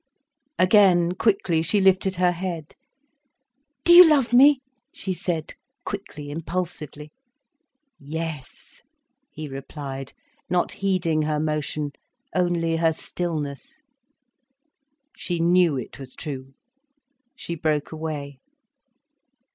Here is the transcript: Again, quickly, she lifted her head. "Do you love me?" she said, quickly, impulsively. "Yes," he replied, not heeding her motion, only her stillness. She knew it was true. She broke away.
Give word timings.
Again, 0.57 1.11
quickly, 1.11 1.61
she 1.61 1.79
lifted 1.79 2.15
her 2.15 2.31
head. 2.31 2.73
"Do 3.83 3.93
you 3.93 4.09
love 4.09 4.33
me?" 4.33 4.59
she 4.91 5.13
said, 5.13 5.53
quickly, 5.85 6.31
impulsively. 6.31 7.11
"Yes," 7.99 8.81
he 9.29 9.47
replied, 9.47 10.13
not 10.49 10.71
heeding 10.71 11.21
her 11.21 11.39
motion, 11.39 11.91
only 12.33 12.77
her 12.77 12.93
stillness. 12.93 13.75
She 15.15 15.39
knew 15.39 15.77
it 15.77 15.99
was 15.99 16.15
true. 16.15 16.55
She 17.35 17.53
broke 17.53 17.91
away. 17.91 18.39